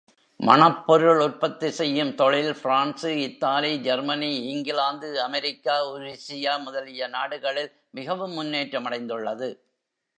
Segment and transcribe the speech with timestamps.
[0.39, 9.49] மணப்பொருள் உற்பத்தி செய்யும் தொழில், France, Italy, Germany, England, America, உருசியா முதலிய நாடுகளில் மிகவும் முன்னேற்றமடைந்துள்ளது.